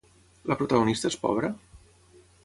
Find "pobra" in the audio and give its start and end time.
1.25-1.51